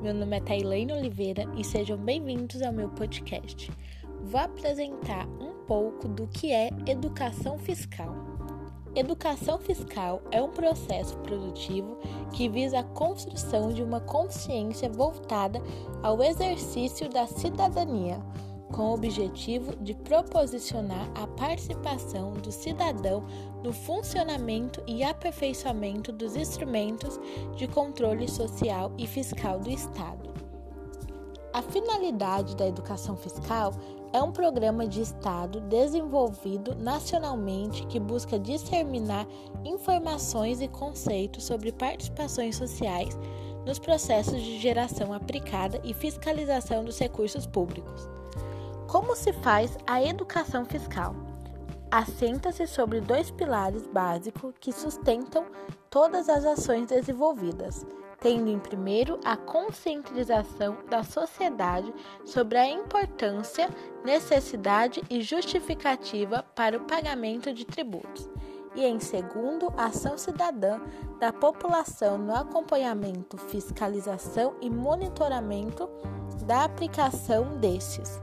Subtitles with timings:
[0.00, 3.68] meu nome é Tailane Oliveira e sejam bem-vindos ao meu podcast.
[4.22, 8.14] Vou apresentar um pouco do que é educação fiscal.
[8.94, 11.98] Educação fiscal é um processo produtivo
[12.32, 15.60] que visa a construção de uma consciência voltada
[16.00, 18.20] ao exercício da cidadania
[18.72, 23.24] com o objetivo de proposicionar a participação do cidadão
[23.62, 27.20] no funcionamento e aperfeiçoamento dos instrumentos
[27.56, 30.30] de controle social e fiscal do Estado.
[31.52, 33.72] A finalidade da educação fiscal
[34.12, 39.26] é um programa de Estado desenvolvido nacionalmente que busca disseminar
[39.64, 43.18] informações e conceitos sobre participações sociais
[43.66, 48.19] nos processos de geração aplicada e fiscalização dos recursos públicos.
[48.90, 51.14] Como se faz a educação fiscal?
[51.92, 55.46] Assenta-se sobre dois pilares básicos que sustentam
[55.88, 57.86] todas as ações desenvolvidas,
[58.18, 63.70] tendo em primeiro a conscientização da sociedade sobre a importância,
[64.04, 68.28] necessidade e justificativa para o pagamento de tributos,
[68.74, 70.80] e em segundo, a ação cidadã
[71.20, 75.88] da população no acompanhamento, fiscalização e monitoramento
[76.44, 78.20] da aplicação destes.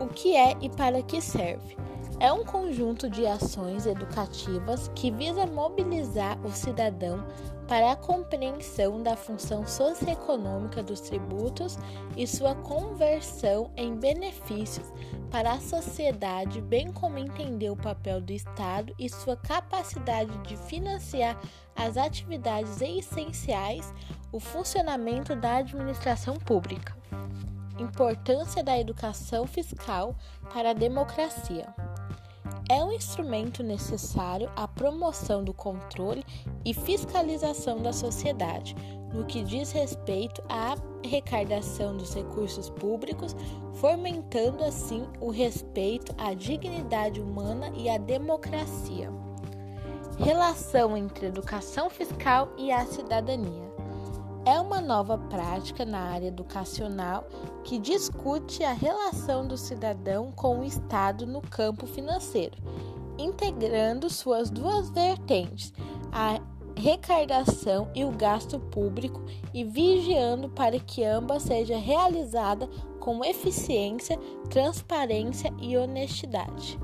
[0.00, 1.76] O que é e para que serve?
[2.20, 7.24] É um conjunto de ações educativas que visa mobilizar o cidadão
[7.68, 11.78] para a compreensão da função socioeconômica dos tributos
[12.16, 14.90] e sua conversão em benefícios
[15.30, 21.38] para a sociedade, bem como entender o papel do Estado e sua capacidade de financiar
[21.76, 23.92] as atividades essenciais,
[24.32, 26.96] o funcionamento da administração pública.
[27.78, 30.16] Importância da educação fiscal
[30.52, 31.72] para a democracia.
[32.68, 36.24] É um instrumento necessário à promoção do controle
[36.64, 38.74] e fiscalização da sociedade,
[39.14, 43.34] no que diz respeito à arrecadação dos recursos públicos,
[43.74, 49.10] fomentando assim o respeito à dignidade humana e à democracia.
[50.18, 53.77] Relação entre educação fiscal e a cidadania
[54.48, 57.28] é uma nova prática na área educacional
[57.62, 62.56] que discute a relação do cidadão com o Estado no campo financeiro,
[63.18, 65.70] integrando suas duas vertentes,
[66.10, 66.40] a
[66.74, 69.22] recardação e o gasto público
[69.52, 72.66] e vigiando para que ambas seja realizada
[73.00, 76.78] com eficiência, transparência e honestidade.